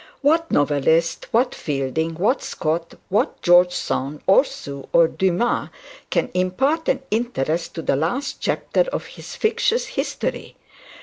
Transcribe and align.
What 0.21 0.49
novelist, 0.49 1.27
what 1.29 1.53
Fielding, 1.53 2.15
what 2.15 2.41
Scott, 2.41 2.95
what 3.09 3.39
George 3.43 3.71
Sand, 3.73 4.21
or 4.25 4.43
Sue, 4.43 4.87
or 4.91 5.07
Duncan, 5.07 5.69
can 6.09 6.31
impart 6.33 6.89
an 6.89 7.03
interest 7.11 7.75
to 7.75 7.83
the 7.83 7.95
last 7.95 8.39
chapter 8.41 8.81
of 8.91 9.05
his 9.05 9.35
fictitious 9.35 9.85
history? 9.85 10.55